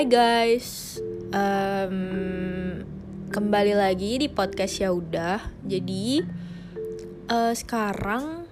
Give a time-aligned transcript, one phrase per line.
[0.00, 0.96] Hai guys,
[1.28, 2.80] um,
[3.28, 5.44] kembali lagi di podcast ya udah.
[5.60, 6.24] Jadi
[7.28, 8.48] uh, sekarang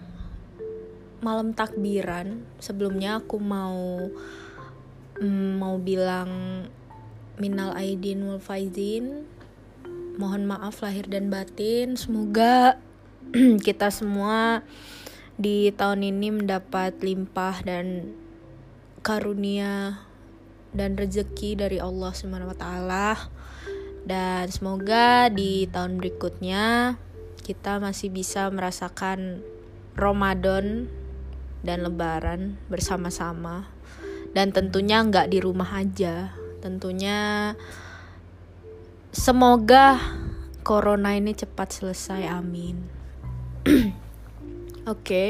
[1.24, 2.44] malam takbiran.
[2.60, 4.12] Sebelumnya aku mau
[5.24, 6.28] um, mau bilang
[7.40, 9.24] minal aidin wal faizin.
[10.20, 11.96] Mohon maaf lahir dan batin.
[11.96, 12.76] Semoga
[13.64, 14.68] kita semua
[15.40, 18.12] di tahun ini mendapat limpah dan
[19.00, 20.04] karunia
[20.72, 22.12] dan rezeki dari Allah
[22.56, 23.16] taala.
[24.08, 26.96] Dan semoga di tahun berikutnya
[27.44, 29.44] kita masih bisa merasakan
[29.96, 30.88] Ramadan
[31.60, 33.68] dan lebaran bersama-sama.
[34.32, 36.32] Dan tentunya nggak di rumah aja.
[36.60, 37.52] Tentunya
[39.12, 40.00] semoga
[40.64, 42.28] corona ini cepat selesai.
[42.28, 42.88] Amin.
[43.68, 43.96] Oke.
[44.84, 45.28] Okay.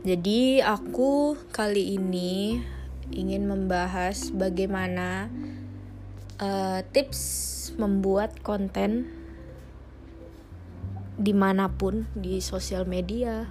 [0.00, 2.56] Jadi aku kali ini
[3.10, 5.30] ingin membahas bagaimana
[6.40, 7.20] uh, tips
[7.76, 9.10] membuat konten
[11.20, 13.44] di mana pun di sosial media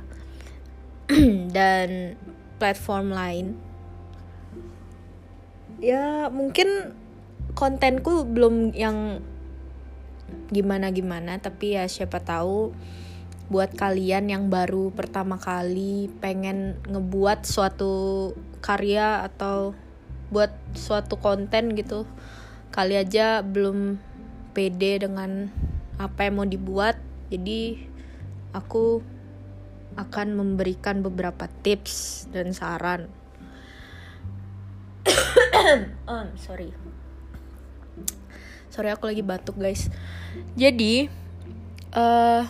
[1.55, 2.17] dan
[2.57, 3.47] platform lain.
[5.79, 6.97] Ya mungkin
[7.53, 9.23] kontenku belum yang
[10.49, 12.73] gimana-gimana tapi ya siapa tahu
[13.49, 19.73] buat kalian yang baru pertama kali pengen ngebuat suatu karya atau
[20.29, 22.05] buat suatu konten gitu
[22.69, 23.97] kali aja belum
[24.53, 25.49] pede dengan
[25.99, 26.95] apa yang mau dibuat.
[27.29, 27.81] Jadi
[28.55, 29.03] aku
[29.97, 33.09] akan memberikan beberapa tips dan saran.
[36.09, 36.73] Oh, sorry.
[38.73, 39.85] Sorry aku lagi batuk guys.
[40.57, 41.05] Jadi
[41.93, 42.41] uh,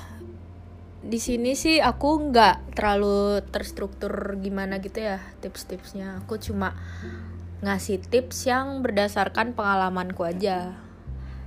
[1.00, 6.23] di sini sih aku nggak terlalu terstruktur gimana gitu ya tips-tipsnya.
[6.25, 6.75] Aku cuma
[7.64, 10.75] ngasih tips yang berdasarkan pengalamanku aja.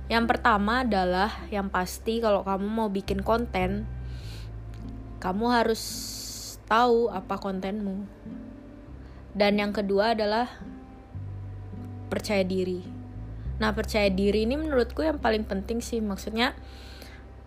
[0.09, 3.85] Yang pertama adalah yang pasti kalau kamu mau bikin konten
[5.23, 5.81] kamu harus
[6.67, 8.03] tahu apa kontenmu.
[9.31, 10.51] Dan yang kedua adalah
[12.11, 12.83] percaya diri.
[13.57, 16.03] Nah percaya diri ini menurutku yang paling penting sih.
[16.03, 16.51] Maksudnya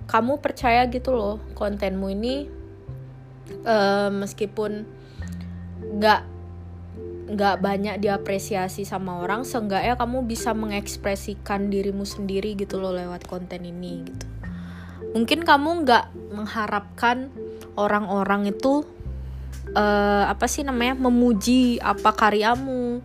[0.06, 2.46] kamu percaya gitu loh kontenmu ini
[3.66, 4.86] uh, meskipun
[5.98, 6.22] nggak
[7.26, 13.66] nggak banyak diapresiasi sama orang seenggaknya kamu bisa mengekspresikan dirimu sendiri gitu loh lewat konten
[13.66, 14.26] ini gitu.
[15.10, 17.34] Mungkin kamu nggak mengharapkan
[17.74, 18.86] orang-orang itu
[19.74, 23.02] uh, apa sih namanya memuji apa karyamu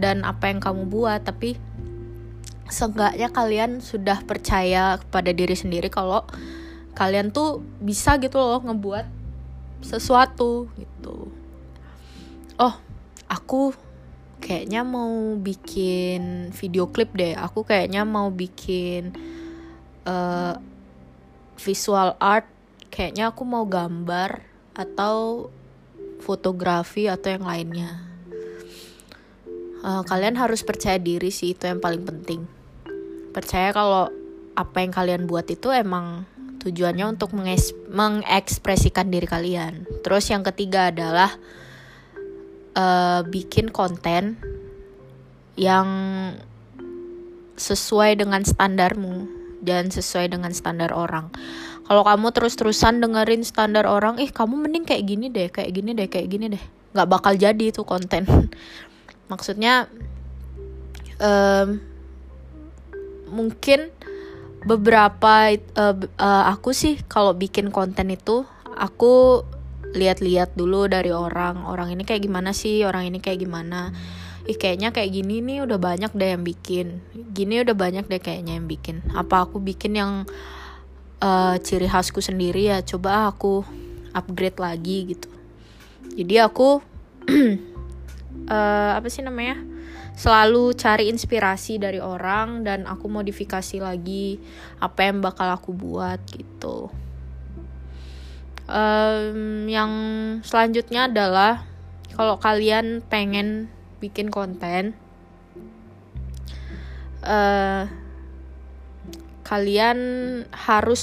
[0.00, 1.60] dan apa yang kamu buat tapi
[2.70, 6.22] seenggaknya kalian sudah percaya kepada diri sendiri kalau
[6.94, 9.06] kalian tuh bisa gitu loh ngebuat
[9.82, 11.34] sesuatu gitu.
[12.60, 12.74] Oh
[13.26, 13.74] aku
[14.38, 17.34] kayaknya mau bikin video klip deh.
[17.34, 19.18] Aku kayaknya mau bikin
[20.06, 20.54] uh,
[21.58, 22.46] visual art.
[22.90, 24.42] Kayaknya aku mau gambar
[24.74, 25.50] atau
[26.22, 27.90] fotografi atau yang lainnya.
[29.80, 32.59] Uh, kalian harus percaya diri sih itu yang paling penting
[33.30, 34.10] percaya kalau
[34.58, 36.28] apa yang kalian buat itu emang
[36.60, 39.88] tujuannya untuk mengekspresikan diri kalian.
[40.04, 41.32] Terus yang ketiga adalah
[42.76, 44.36] uh, bikin konten
[45.56, 45.88] yang
[47.56, 49.28] sesuai dengan standarmu
[49.60, 51.32] dan sesuai dengan standar orang.
[51.84, 56.06] Kalau kamu terus-terusan dengerin standar orang, ih kamu mending kayak gini deh, kayak gini deh,
[56.06, 56.64] kayak gini deh,
[56.94, 58.24] nggak bakal jadi itu konten.
[59.32, 59.90] Maksudnya
[61.18, 61.82] um,
[63.30, 63.94] mungkin
[64.66, 68.44] beberapa uh, uh, aku sih kalau bikin konten itu
[68.76, 69.46] aku
[69.90, 73.90] lihat-lihat dulu dari orang orang ini kayak gimana sih orang ini kayak gimana.
[74.48, 77.02] Ih kayaknya kayak gini nih udah banyak deh yang bikin.
[77.34, 79.02] Gini udah banyak deh kayaknya yang bikin.
[79.12, 80.12] Apa aku bikin yang
[81.20, 82.78] uh, ciri khasku sendiri ya?
[82.82, 83.62] Coba aku
[84.14, 85.28] upgrade lagi gitu.
[86.14, 86.82] Jadi aku
[88.48, 89.69] uh, apa sih namanya
[90.20, 94.36] selalu cari inspirasi dari orang dan aku modifikasi lagi
[94.76, 96.92] apa yang bakal aku buat gitu.
[98.68, 99.90] Um, yang
[100.44, 101.64] selanjutnya adalah
[102.12, 104.92] kalau kalian pengen bikin konten
[107.24, 107.88] uh,
[109.48, 109.98] kalian
[110.52, 111.02] harus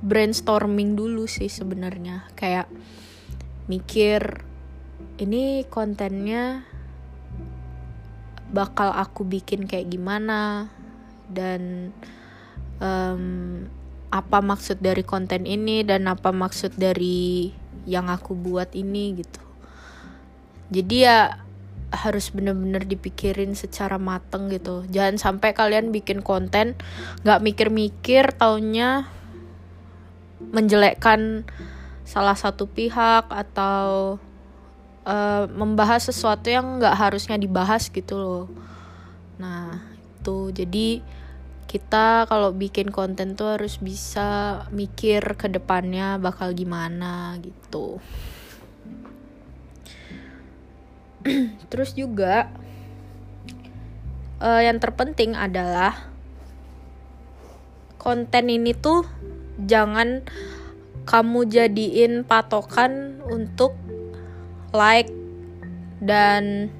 [0.00, 2.24] brainstorming dulu sih sebenarnya.
[2.32, 2.72] Kayak
[3.68, 4.48] mikir
[5.20, 6.64] ini kontennya
[8.48, 10.72] bakal aku bikin kayak gimana
[11.28, 11.92] dan
[12.80, 13.66] um,
[14.08, 17.52] apa maksud dari konten ini dan apa maksud dari
[17.84, 19.42] yang aku buat ini gitu.
[20.72, 21.44] Jadi ya
[21.88, 24.84] harus bener-bener dipikirin secara mateng gitu.
[24.92, 26.76] Jangan sampai kalian bikin konten
[27.24, 29.08] nggak mikir-mikir taunya
[30.52, 31.48] menjelekkan
[32.08, 34.16] salah satu pihak atau
[35.08, 38.46] uh, membahas sesuatu yang nggak harusnya dibahas gitu loh.
[39.40, 39.80] Nah
[40.20, 40.52] itu.
[40.52, 40.88] Jadi
[41.68, 48.00] kita kalau bikin konten tuh harus bisa mikir ke depannya bakal gimana gitu.
[51.72, 52.52] Terus juga
[54.40, 56.08] uh, yang terpenting adalah
[58.00, 59.04] konten ini tuh
[59.60, 60.24] jangan
[61.08, 63.76] kamu jadiin patokan untuk
[64.72, 65.10] like
[65.98, 66.72] dan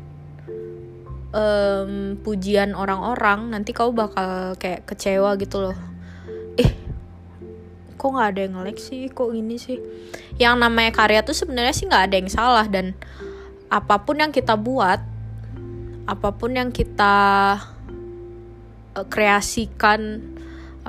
[1.32, 5.78] um, pujian orang-orang nanti kau bakal kayak kecewa gitu loh.
[6.60, 6.70] Eh
[7.98, 9.10] kok nggak ada yang like sih?
[9.10, 9.78] Kok gini sih?
[10.38, 12.94] Yang namanya karya tuh sebenarnya sih nggak ada yang salah dan
[13.68, 15.00] apa pun yang kita buat
[16.08, 17.16] apa pun yang kita
[18.96, 20.24] uh, kreasikan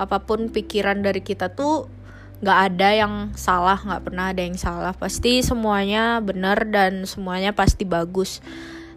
[0.00, 1.99] apa pun pikiran dari kita tuh
[2.40, 4.92] nggak ada yang salah nggak pernah ada yang salah.
[4.96, 8.40] Pasti semuanya benar dan semuanya pasti bagus.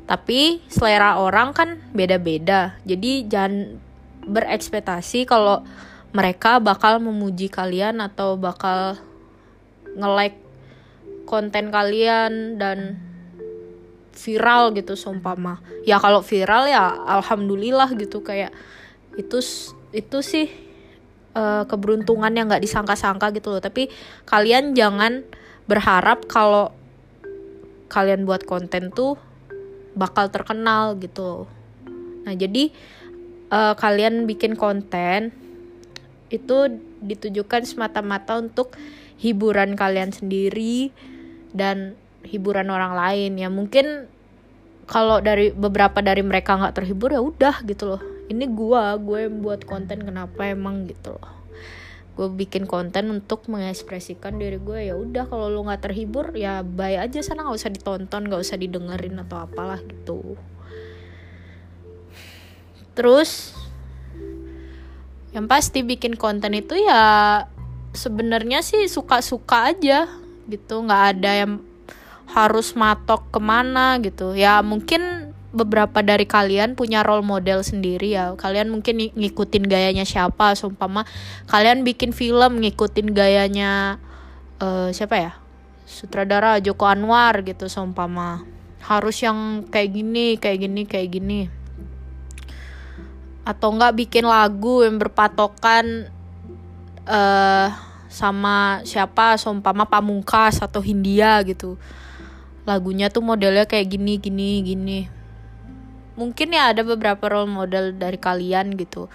[0.04, 2.75] Tapi selera orang kan beda-beda.
[2.84, 3.80] Jadi jangan
[4.24, 5.63] berekspektasi kalau
[6.16, 8.95] mereka bakal memuji kalian atau bakal
[9.98, 10.40] nge-like
[11.25, 13.00] konten kalian dan
[14.13, 18.54] viral gitu sumpama ya kalau viral ya alhamdulillah gitu kayak
[19.18, 19.42] itu
[19.90, 20.48] itu sih
[21.33, 23.62] uh, keberuntungan yang nggak disangka-sangka gitu loh.
[23.62, 23.89] Tapi
[24.25, 25.25] kalian jangan
[25.65, 26.74] berharap kalau
[27.89, 29.18] kalian buat konten tuh
[29.94, 31.45] bakal terkenal gitu.
[32.25, 32.74] Nah jadi
[33.53, 35.30] uh, kalian bikin konten
[36.33, 38.74] itu ditujukan semata-mata untuk
[39.21, 40.89] hiburan kalian sendiri
[41.53, 41.94] dan
[42.25, 43.38] hiburan orang lain.
[43.38, 44.09] Ya mungkin
[44.89, 49.68] kalau dari beberapa dari mereka nggak terhibur ya udah gitu loh ini gua gue buat
[49.68, 51.31] konten kenapa emang gitu loh.
[52.14, 57.02] Gue bikin konten untuk mengekspresikan diri gue ya udah kalau lu nggak terhibur ya bye
[57.02, 60.38] aja sana nggak usah ditonton nggak usah didengerin atau apalah gitu.
[62.94, 63.58] Terus
[65.34, 67.42] yang pasti bikin konten itu ya
[67.98, 70.06] sebenarnya sih suka-suka aja
[70.46, 71.54] gitu nggak ada yang
[72.30, 74.38] harus matok ke mana gitu.
[74.38, 75.23] Ya mungkin
[75.54, 78.34] beberapa dari kalian punya role model sendiri ya.
[78.34, 81.06] Kalian mungkin ng ngikutin gayanya siapa sumpama
[81.46, 84.02] kalian bikin film ngikutin gayanya
[84.58, 85.32] uh, siapa ya?
[85.86, 88.42] Sutradara Joko Anwar gitu sumpama
[88.84, 91.40] harus yang kayak gini kayak gini kayak gini.
[93.46, 96.10] Atau enggak bikin lagu yang berpatokan
[97.06, 97.70] uh,
[98.10, 101.78] sama siapa sumpama Pamungkas atau Hindia gitu.
[102.66, 105.23] Lagunya tuh modelnya kayak gini gini gini
[106.13, 109.10] mungkin ya ada beberapa role model dari kalian gitu.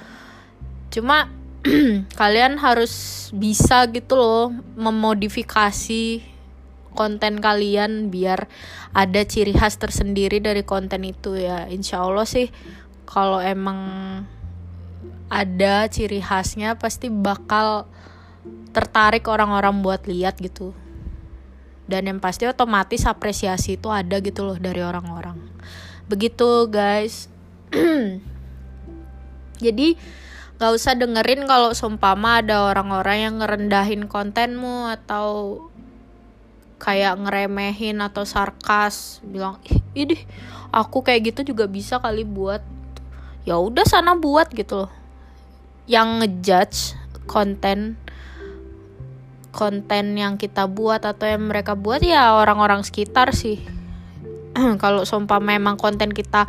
[0.91, 1.31] Cuma
[2.21, 6.23] kalian harus bisa gitu loh memodifikasi
[6.95, 8.51] konten kalian biar
[8.91, 11.71] ada ciri khas tersendiri dari konten itu ya.
[11.71, 12.51] Insya Allah sih
[13.07, 13.79] kalau emang
[15.31, 17.87] ada ciri khasnya pasti bakal
[18.75, 20.75] tertarik orang-orang buat lihat gitu.
[21.89, 25.41] Dan yang pasti otomatis apresiasi itu ada gitu loh dari orang-orang
[26.09, 27.29] begitu guys.
[29.65, 29.95] Jadi
[30.59, 35.61] gak usah dengerin kalau sumpama ada orang-orang yang ngerendahin kontenmu atau
[36.83, 40.17] kayak ngeremehin atau sarkas bilang ih ini
[40.71, 42.65] aku kayak gitu juga bisa kali buat.
[43.47, 44.93] Ya udah sana buat gitu loh.
[45.89, 46.79] Yang ngejudge
[47.29, 48.01] konten
[49.53, 53.78] konten yang kita buat atau yang mereka buat ya orang-orang sekitar sih
[54.83, 56.47] kalau sumpah memang konten kita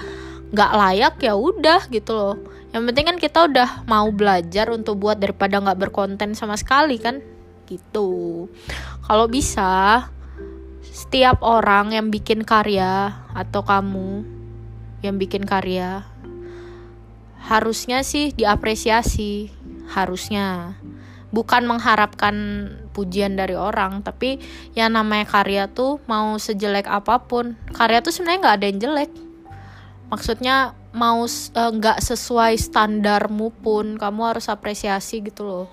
[0.50, 2.36] nggak layak ya udah gitu loh.
[2.74, 7.22] Yang penting kan kita udah mau belajar untuk buat daripada nggak berkonten sama sekali kan?
[7.70, 8.46] Gitu.
[9.06, 10.06] Kalau bisa
[10.90, 14.26] setiap orang yang bikin karya atau kamu
[15.06, 16.04] yang bikin karya
[17.50, 19.50] harusnya sih diapresiasi.
[19.90, 20.78] Harusnya.
[21.34, 22.36] Bukan mengharapkan
[23.00, 24.44] pujian dari orang tapi
[24.76, 27.56] yang namanya karya tuh mau sejelek apa pun.
[27.72, 29.12] Karya tuh sebenarnya nggak ada yang jelek.
[30.12, 35.66] Maksudnya mau eh, nggak uh, sesuai standarmu pun kamu harus apresiasi gitu loh.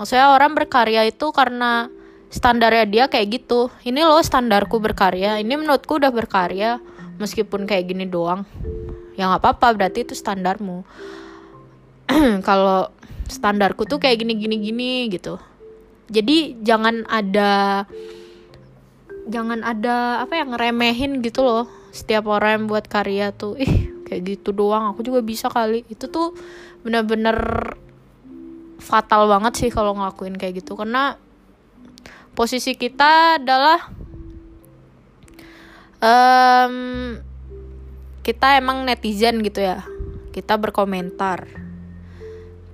[0.00, 1.92] Maksudnya orang berkarya itu karena
[2.32, 3.68] standarnya dia kayak gitu.
[3.84, 6.80] Ini loh standarku berkarya ini menurutku udah berkarya
[7.20, 8.48] meskipun kayak gini doang.
[9.20, 10.82] Ya nggak apa-apa berarti itu standarmu.
[12.48, 12.90] Kalau
[13.28, 15.40] standarku tuh kayak gini gini gini gitu
[16.12, 17.84] jadi jangan ada
[19.24, 23.56] jangan ada apa yang ngeremehin gitu loh setiap orang yang buat karya tuh.
[23.56, 24.92] Ih kayak gitu doang.
[24.92, 25.86] Aku juga bisa kali.
[25.88, 26.36] Itu tuh
[26.84, 27.38] bener-bener
[28.82, 30.76] fatal banget sih kalau ngelakuin kayak gitu.
[30.76, 31.16] Karena
[32.36, 33.78] posisi kita adalah
[36.02, 36.76] um,
[38.20, 39.86] kita emang netizen gitu ya.
[40.34, 41.48] Kita berkomentar.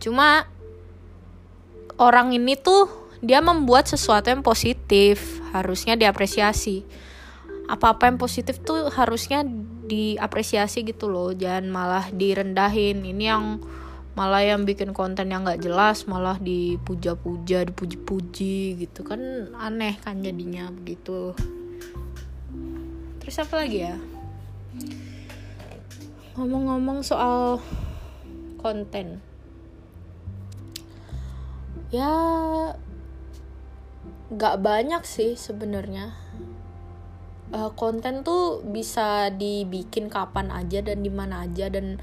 [0.00, 0.48] Cuma
[2.00, 6.84] orang ini tuh dia membuat sesuatu yang positif harusnya diapresiasi.
[7.70, 9.44] Apa-apa yang positif tuh harusnya
[9.86, 13.04] diapresiasi gitu loh jangan malah direndahin.
[13.04, 13.60] Ini yang
[14.18, 19.06] malah yang bikin konten yang nggak jelas malah dipuja-puja dipuji-puji gitu.
[19.06, 21.36] Kan aneh kan jadinya begitu.
[23.20, 23.94] Terus apa lagi ya?
[26.34, 27.60] Ngomong-ngomong soal
[28.58, 29.20] konten.
[31.90, 32.10] Ya
[34.30, 36.14] nggak banyak sih sebenarnya.
[37.50, 41.98] Uh, konten tuh bisa dibikin kapan aja dan di mana aja dan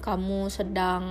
[0.00, 1.04] kamu sedang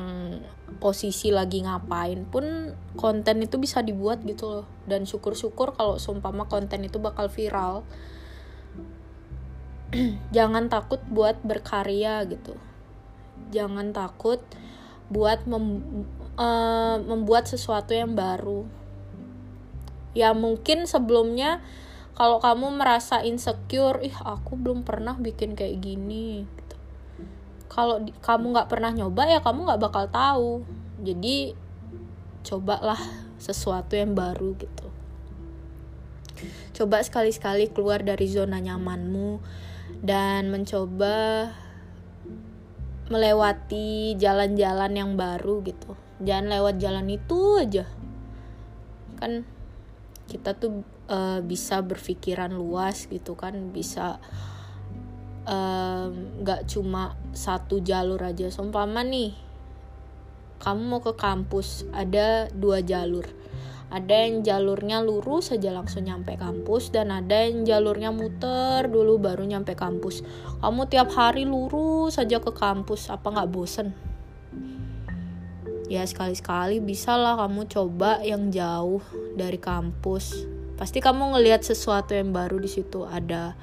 [0.81, 4.65] posisi lagi ngapain pun konten itu bisa dibuat gitu loh.
[4.89, 7.86] Dan syukur-syukur kalau seumpama konten itu bakal viral.
[10.36, 12.57] Jangan takut buat berkarya gitu.
[13.53, 14.41] Jangan takut
[15.07, 16.03] buat mem
[16.36, 18.67] uh, membuat sesuatu yang baru
[20.18, 21.62] ya mungkin sebelumnya
[22.18, 26.76] kalau kamu merasa insecure ih aku belum pernah bikin kayak gini gitu.
[27.70, 30.66] kalau kamu nggak pernah nyoba ya kamu nggak bakal tahu.
[30.98, 31.54] Jadi
[32.42, 32.98] cobalah
[33.38, 34.88] sesuatu yang baru gitu.
[36.74, 39.38] Coba sekali-sekali keluar dari zona nyamanmu
[40.02, 41.50] dan mencoba
[43.14, 45.94] melewati jalan-jalan yang baru gitu.
[46.26, 47.86] Jangan lewat jalan itu aja.
[49.22, 49.46] Kan
[50.27, 54.19] kita tuh uh, bisa berpikiran luas gitu kan bisa
[56.43, 58.51] nggak um, cuma satu jalur aja.
[58.51, 59.31] Seumpama nih
[60.60, 63.24] kamu mau ke kampus ada dua jalur.
[63.88, 69.48] Ada yang jalurnya lurus saja langsung nyampe kampus dan ada yang jalurnya muter dulu baru
[69.48, 70.27] nyampe kampus.
[70.60, 74.07] Kamu tiap hari lurus saja ke kampus apa nggak bosen
[75.88, 79.00] ya sekali-sekali bisa lah kamu coba yang jauh
[79.39, 80.48] dari kampus.
[80.75, 83.58] Pasti kamu ngelihat sesuatu yang baru di situ ada.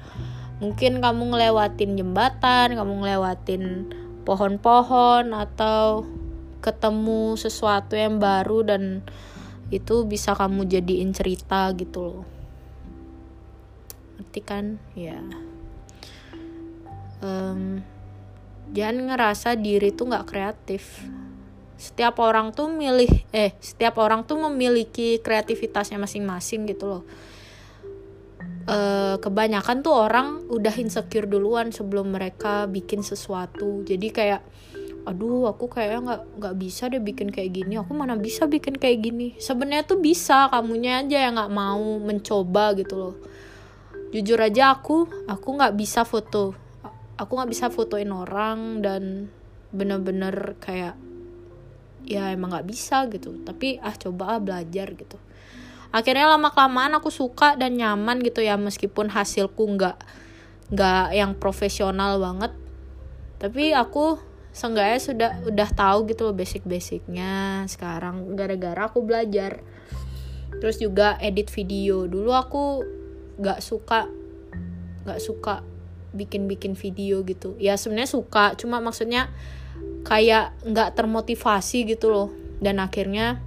[0.59, 3.63] Mungkin kamu ngelewatin jembatan kamu ngelewatin
[4.25, 6.03] pohon-pohon atau
[6.59, 9.05] ketemu sesuatu yang baru dan
[9.69, 12.25] itu bisa kamu jadiin cerita gitu loh.
[14.17, 14.65] Ngerti kan?
[14.97, 15.21] Ya.
[17.21, 17.85] Um,
[18.73, 21.05] jangan ngerasa diri tuh nggak kreatif
[21.75, 27.03] setiap orang tuh milih eh setiap orang tuh memiliki kreativitasnya masing-masing gitu loh.
[28.65, 28.77] E,
[29.19, 33.83] kebanyakan tuh orang udah insecure duluan sebelum mereka bikin sesuatu.
[33.83, 34.41] Jadi kayak
[35.05, 37.77] aduh aku kayaknya nggak nggak bisa deh bikin kayak gini.
[37.77, 39.27] Aku mana bisa bikin kayak gini?
[39.37, 43.15] Sebenarnya tuh bisa kamunya aja yang nggak mau mencoba gitu loh.
[44.15, 46.55] Jujur aja aku aku nggak bisa foto.
[47.19, 49.27] Aku nggak bisa fotoin orang dan
[49.75, 51.04] bener-bener kayak
[52.05, 53.41] ya emang nggak bisa gitu.
[53.41, 55.17] Tapi ah coba ah belajar gitu.
[55.95, 59.97] Akhirnya lama kelamaan aku suka dan nyaman gitu ya meskipun hasilku nggak
[60.73, 62.51] nggak yang profesional banget.
[63.37, 64.17] Tapi aku
[64.55, 67.67] seenggaknya sudah udah tahu gitu loh basic-basicnya.
[67.67, 69.59] Sekarang gara-gara aku belajar.
[70.59, 72.07] Terus juga edit video.
[72.07, 72.63] Dulu aku
[73.35, 74.07] nggak suka
[75.05, 75.61] nggak suka
[76.15, 77.59] bikin-bikin video gitu.
[77.59, 78.55] Ya sebenarnya suka.
[78.55, 79.29] Cuma maksudnya
[80.05, 82.29] kayak nggak termotivasi gitu loh.
[82.61, 83.41] Dan akhirnya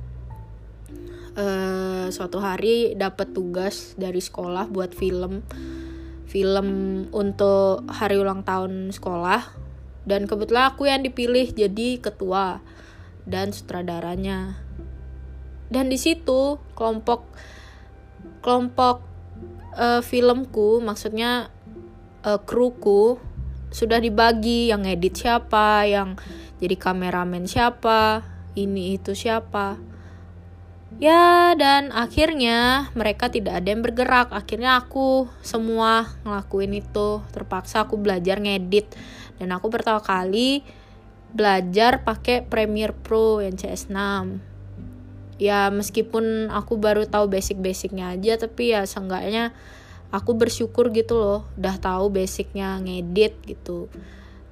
[1.39, 5.47] uh, suatu hari dapat tugas dari sekolah buat film.
[6.29, 6.69] Film
[7.15, 9.57] untuk hari ulang tahun sekolah.
[10.05, 12.61] Dan kebetulan aku yang dipilih jadi ketua
[13.25, 14.61] dan sutradaranya.
[15.69, 17.29] Dan di situ kelompok
[18.41, 19.05] kelompok
[19.77, 21.53] uh, filmku maksudnya
[22.25, 23.21] uh, kruku
[23.69, 26.17] sudah dibagi yang edit siapa yang
[26.59, 28.27] jadi kameramen siapa?
[28.59, 29.79] Ini itu siapa?
[30.99, 34.35] Ya dan akhirnya mereka tidak ada yang bergerak.
[34.35, 37.23] Akhirnya aku semua ngelakuin itu.
[37.31, 38.99] Terpaksa aku belajar ngedit.
[39.39, 40.67] Dan aku pertama kali
[41.31, 43.95] belajar pakai Premiere Pro yang CS6
[45.39, 49.55] ya meskipun aku baru tahu basic-basicnya aja tapi ya seenggaknya
[50.11, 51.47] aku bersyukur gitu loh.
[51.55, 53.87] Udah tahu basicnya ngedit gitu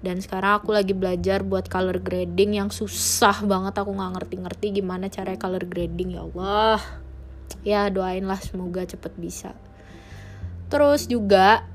[0.07, 3.75] dan sekarang aku lagi belajar buat color grading yang susah banget.
[3.75, 6.79] Aku nggak ngerti-ngerti gimana cara color grading ya Allah.
[7.67, 9.51] Ya doain lah semoga cepet bisa.
[10.71, 11.67] Terus juga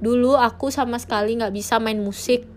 [0.00, 2.48] dulu aku sama sekali nggak bisa main musik.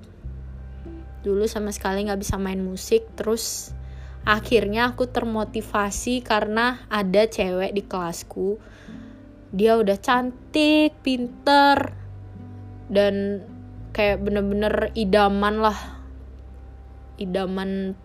[1.27, 3.03] Dulu sama sekali nggak bisa main musik.
[3.19, 3.75] Terus
[4.23, 8.63] akhirnya aku termotivasi karena ada cewek di kelasku.
[9.51, 11.91] Dia udah cantik pinter
[12.87, 13.43] dan
[13.97, 15.77] kayak bener-bener idaman lah.
[17.17, 17.97] Idaman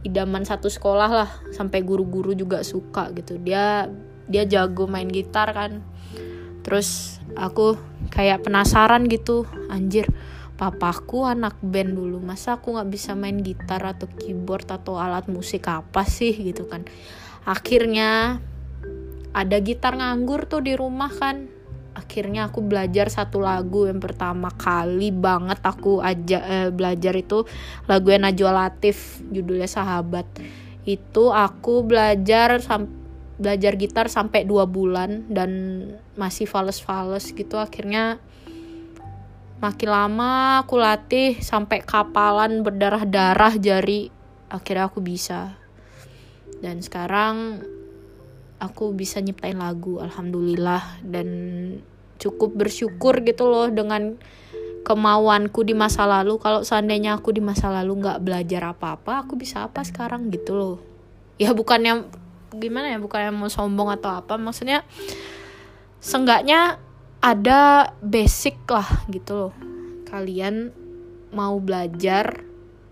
[0.00, 1.30] idaman satu sekolah lah.
[1.52, 3.36] Sampai guru-guru juga suka gitu.
[3.36, 3.92] Dia
[4.24, 5.84] dia jago main gitar kan.
[6.64, 7.76] Terus aku
[8.08, 9.44] kayak penasaran gitu.
[9.68, 10.08] Anjir
[10.56, 12.24] papaku anak band dulu.
[12.24, 16.88] Masa aku nggak bisa main gitar atau keyboard atau alat musik apa sih gitu kan?
[17.44, 18.40] Akhirnya
[19.36, 21.52] ada gitar nganggur tuh di rumah kan
[21.94, 27.46] akhirnya aku belajar satu lagu yang pertama kali banget aku aja eh, belajar itu
[27.86, 30.26] lagu yang Najwa Latif judulnya Sahabat.
[30.84, 33.02] Itu aku belajar sampai
[33.34, 35.50] belajar gitar sampai dua bulan dan
[36.14, 37.58] masih fales-fales gitu.
[37.58, 38.22] Akhirnya
[39.58, 44.10] makin lama aku latih sampai kapalan berdarah-darah jari
[44.50, 45.58] akhirnya aku bisa.
[46.62, 47.64] Dan sekarang
[48.64, 51.28] aku bisa nyiptain lagu alhamdulillah dan
[52.16, 54.16] cukup bersyukur gitu loh dengan
[54.84, 56.36] kemauanku di masa lalu.
[56.38, 60.76] Kalau seandainya aku di masa lalu nggak belajar apa-apa aku bisa apa sekarang gitu loh.
[61.40, 62.04] Ya bukannya
[62.54, 64.86] gimana ya bukannya mau sombong atau apa maksudnya
[65.98, 66.78] senggaknya
[67.24, 69.54] ada basic lah gitu loh.
[70.06, 70.70] Kalian
[71.34, 72.44] mau belajar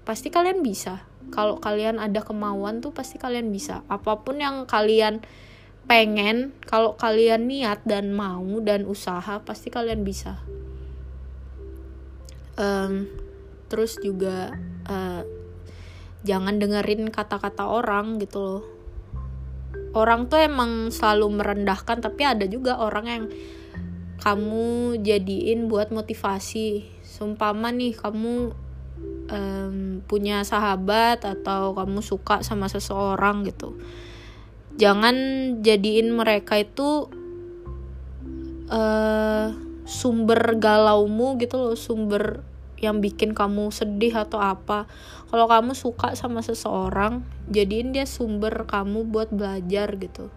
[0.03, 1.05] pasti kalian bisa.
[1.33, 3.87] Kalau kalian ada kemauan tuh pasti kalian bisa.
[3.87, 5.23] Apa pun yang kalian
[5.87, 10.39] pengen kalau kalian niat dan mau dan usaha pasti kalian bisa.
[12.55, 13.09] Um,
[13.67, 14.53] terus juga
[14.87, 15.23] uh,
[16.23, 18.65] jangan dengerin kata-kata orang gitu loh.
[19.93, 23.25] Orang tuh emang selalu merendahkan tapi ada juga orang yang
[24.23, 26.89] kamu jadiin buat motivasi.
[27.03, 28.55] Sumpama nih kamu
[29.29, 33.77] um, punya sahabat atau kamu suka sama seseorang gitu
[34.81, 35.17] jangan
[35.61, 37.09] jadiin mereka itu
[38.73, 39.53] uh,
[39.85, 42.41] sumber galaumu gitu loh sumber
[42.83, 44.91] yang bikin kamu sedih atau apa.
[45.31, 50.29] Kalau kamu suka sama seseorang jadiin dia sumber kamu buat belajar gitu.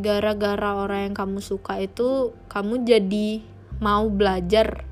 [0.00, 3.44] Gara-gara orang yang kamu suka itu kamu jadi
[3.78, 4.88] mau belajar.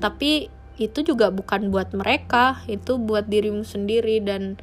[0.00, 4.58] Tapi itu juga bukan buat mereka itu buat dirimu sendiri dan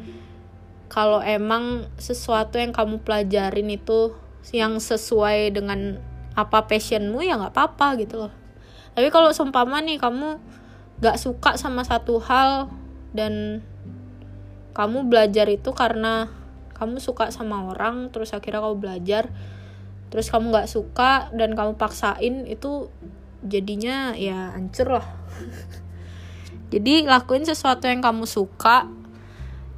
[0.92, 4.12] kalau emang sesuatu yang kamu pelajarin itu
[4.52, 6.04] yang sesuai dengan
[6.36, 8.34] apa passionmu ya nggak apa-apa gitu loh.
[8.92, 10.36] Tapi kalau seumpama nih kamu
[11.00, 12.68] gak suka sama satu hal
[13.16, 13.64] dan
[14.76, 16.28] kamu belajar itu karena
[16.76, 19.32] kamu suka sama orang terus akhirnya kamu belajar
[20.12, 22.92] terus kamu nggak suka dan kamu paksain itu
[23.48, 25.08] jadinya ya hancur lah.
[26.76, 29.01] Jadi lakuin sesuatu yang kamu suka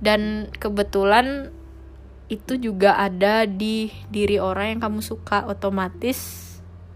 [0.04, 1.48] dan kebetulan
[2.28, 5.48] itu juga ada di diri orang yang kamu suka.
[5.48, 6.44] Otomatis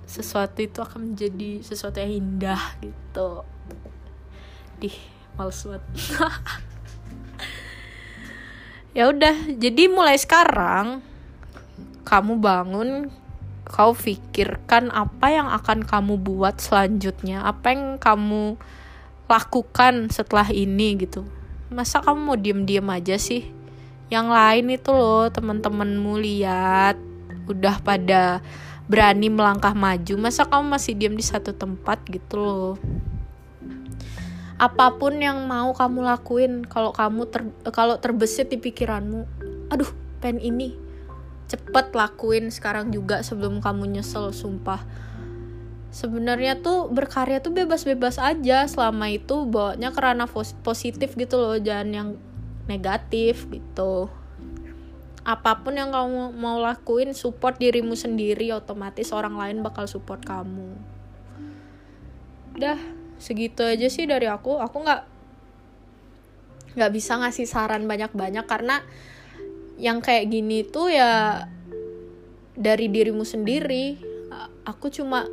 [0.04, 3.48] sesuatu itu akan menjadi sesuatu yang indah gitu.
[4.84, 4.98] Dih
[5.39, 5.84] males banget.
[8.98, 11.06] Ya udah jadi mulai sekarang
[12.02, 13.13] kamu bangun
[13.62, 17.46] kau pikirkan apa yang akan kamu buat selanjutnya.
[17.46, 18.58] Apa yang kamu
[19.30, 21.30] lakukan setelah ini gitu
[21.67, 23.47] masa kamu mau diem-diem aja sih?
[24.08, 26.95] Yang lain itu loh teman-temanmu lihat.
[27.47, 28.39] Udah pada
[28.88, 32.75] berani melangkah maju masa kamu masih diem di satu tempat gitu loh?
[34.58, 39.27] Apa pun yang mau kamu lakuin kalau kamu ter kalau terbesit di pikiranmu
[39.69, 39.91] aduh
[40.23, 40.73] pen ini.
[41.47, 44.84] Cepet lakuin sekarang juga sebelum kamu nyesel sumpah
[45.97, 48.69] sebenarnya tuh berkarya tuh bebas-bebas aja.
[48.69, 50.29] Selama itu bawanya kerana
[50.62, 51.57] positif gitu loh.
[51.57, 52.10] Jangan yang
[52.69, 54.05] negatif gitu.
[55.25, 58.53] Apa pun yang kamu mau lakuin support dirimu sendiri.
[58.53, 60.77] Otomatis orang lain bakal support kamu.
[62.53, 62.77] Dah
[63.17, 64.62] segitu aja sih dari aku.
[64.62, 65.17] Aku nggak
[66.77, 68.86] nggak bisa ngasih saran banyak-banyak karena
[69.81, 71.49] yang kayak gini tuh ya
[72.53, 73.97] dari dirimu sendiri.
[74.67, 75.25] Aku cuma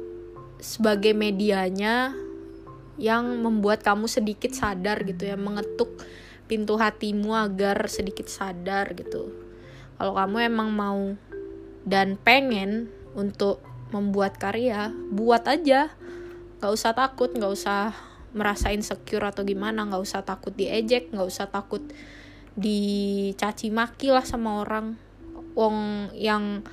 [0.63, 2.15] sebagai medianya
[2.95, 5.91] yang membuat kamu sedikit sadar gitu ya mengetuk
[6.47, 9.33] pintu hatimu agar sedikit sadar gitu.
[9.99, 11.03] Kalau kamu emang mau
[11.87, 15.91] dan pengen untuk membuat karya buat aja.
[16.61, 17.95] Nggak usah takut nggak usah
[18.35, 21.81] merasa insecure atau gimana nggak usah takut diejek nggak usah takut
[22.59, 24.99] dicaci maki lah sama orang.
[25.55, 26.67] Wong yang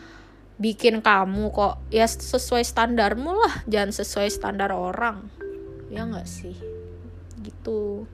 [0.61, 5.25] bikin kamu kok ya sesuai standarmu lah jangan sesuai standar orang.
[5.89, 6.53] Ya nggak sih?
[7.41, 8.05] Gitu.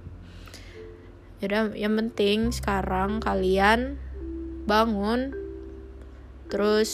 [1.43, 3.99] Jadi yang penting sekarang kalian
[4.65, 5.36] bangun
[6.47, 6.91] terus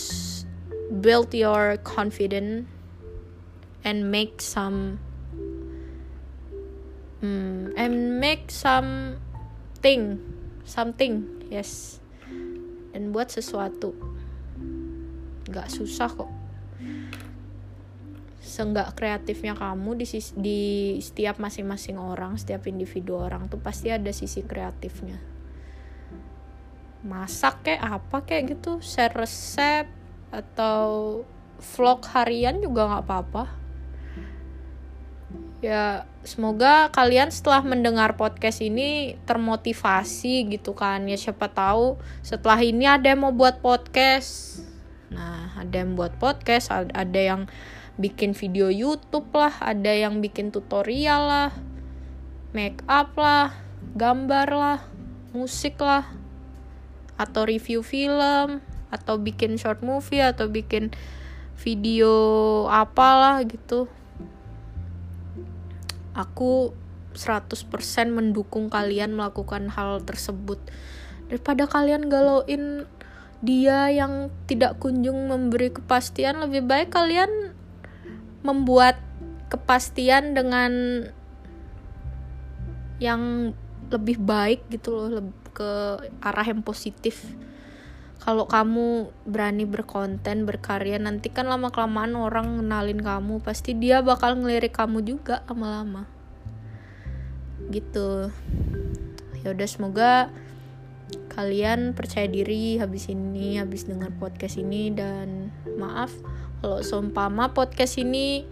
[0.89, 2.67] build your confidence
[3.85, 4.97] and make some
[7.21, 9.21] hmm, and make some
[9.79, 10.19] thing
[10.63, 11.99] something yes
[12.91, 14.12] dan buat sesuatu
[15.53, 16.31] nggak susah kok.
[18.41, 20.61] Seenggak kreatifnya kamu di di
[20.99, 25.21] setiap masing-masing orang setiap individu orang tuh pasti ada sisi kreatifnya.
[27.05, 29.85] Masak kayak apa kayak gitu share resep
[30.33, 31.21] atau
[31.61, 33.43] vlog harian juga nggak apa-apa.
[35.63, 41.07] Ya semoga kalian setelah mendengar podcast ini termotivasi gitu kan.
[41.07, 44.59] Ya siapa tahu setelah ini ada yang mau buat podcast
[45.13, 47.45] nah ada yang buat podcast ada yang
[48.01, 51.51] bikin video YouTube lah ada yang bikin tutorial lah
[52.57, 53.53] make up lah
[53.93, 54.79] gambar lah
[55.37, 56.09] musik lah
[57.17, 58.59] atau review film
[58.93, 60.93] atau bikin short movie atau bikin
[61.57, 62.13] video
[62.69, 63.89] apalah gitu.
[66.13, 66.77] Aku
[67.17, 70.61] 100% mendukung kalian melakukan hal tersebut.
[71.29, 72.85] Daripada kalian galauin
[73.43, 77.51] dia yang tidak kunjung memberi kepastian lebih baik kalian
[78.39, 78.95] membuat
[79.51, 80.71] kepastian dengan
[83.03, 83.51] yang
[83.91, 85.71] lebih baik gitu loh ke
[86.23, 87.27] arah yang positif.
[88.23, 94.39] Kalau kamu berani berkonten berkarya nanti kan lama kelamaan orang ngenalin kamu pasti dia bakal
[94.39, 96.07] ngelirik kamu juga lama-lama.
[97.67, 98.31] Gitu.
[99.43, 100.31] Ya udah semoga
[101.33, 105.49] kalian percaya diri habis ini habis dengar podcast ini dan
[105.81, 106.13] maaf
[106.63, 108.47] kalau seumpama podcast ini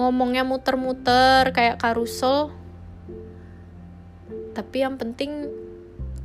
[0.00, 2.48] ngomongnya muter-muter kayak karusel.
[4.56, 5.52] Tapi yang penting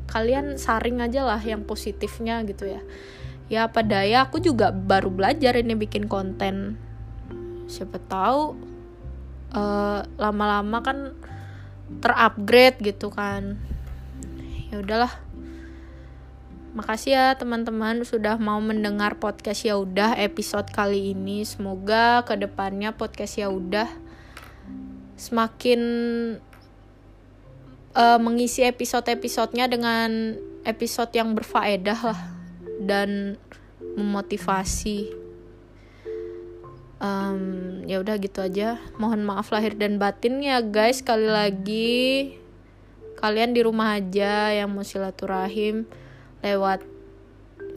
[0.08, 2.82] kalian saring aja lah yang positifnya gitu ya.
[3.52, 6.80] Ya pada ya aku juga baru belajar ini bikin konten.
[7.68, 8.56] Siapa tahu
[9.52, 10.98] eh, lama-lama kan
[12.00, 13.60] terupgrade gitu kan.
[14.72, 15.27] Ya udahlah
[16.78, 22.94] makasih ya teman-teman sudah mau mendengar podcast ya udah episode kali ini semoga ke depannya
[22.94, 23.90] podcast ya udah
[25.18, 25.82] semakin
[27.98, 30.38] uh, mengisi episode-episodenya dengan
[30.70, 32.22] episode yang berfaedah lah
[32.86, 33.42] dan
[33.98, 35.10] memotivasi.
[37.02, 38.78] Um, ya udah gitu aja.
[39.02, 41.02] Mohon maaf lahir dan batin ya guys.
[41.02, 42.38] Sekali lagi
[43.18, 45.90] kalian di rumah aja yang mau silaturahim
[46.42, 46.86] lewat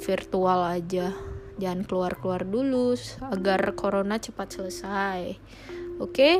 [0.01, 1.13] virtual aja.
[1.61, 5.37] Jangan keluar-keluar dulu agar corona cepat selesai.
[6.01, 6.13] Oke?
[6.13, 6.37] Okay?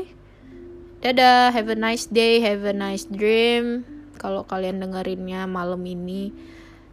[1.01, 3.85] Dadah, have a nice day, have a nice dream.
[4.21, 6.29] Kalau kalian dengerinnya malam ini.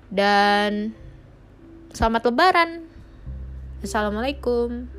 [0.09, 0.97] Dan
[1.93, 2.89] selamat lebaran.
[3.85, 4.98] Assalamualaikum.